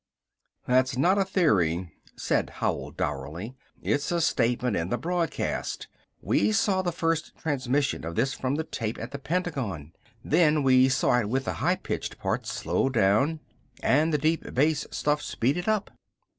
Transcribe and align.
"That's 0.65 0.97
not 0.97 1.19
a 1.19 1.23
theory," 1.23 1.91
said 2.15 2.49
Howell 2.55 2.89
dourly. 2.89 3.55
"It's 3.83 4.11
a 4.11 4.19
statement 4.19 4.75
in 4.75 4.89
the 4.89 4.97
broadcast. 4.97 5.87
We 6.23 6.51
saw 6.53 6.81
the 6.81 6.91
first 6.91 7.37
transmission 7.37 8.03
of 8.03 8.15
this 8.15 8.33
from 8.33 8.55
the 8.55 8.63
tape 8.63 8.97
at 8.97 9.11
the 9.11 9.19
Pentagon. 9.19 9.93
Then 10.25 10.63
we 10.63 10.89
saw 10.89 11.19
it 11.19 11.29
with 11.29 11.45
the 11.45 11.53
high 11.53 11.75
pitched 11.75 12.17
parts 12.17 12.51
slowed 12.51 12.93
down 12.93 13.41
and 13.83 14.11
the 14.11 14.17
deep 14.17 14.55
bass 14.55 14.87
stuff 14.91 15.21
speeded 15.21 15.67
up. 15.67 15.91